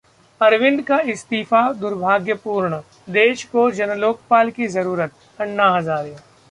[0.41, 2.79] अरविंद का इस्तीफा दुर्भाग्यपूर्ण,
[3.09, 6.15] देश को जनलोकपाल की जरूरत: अन्ना हजारे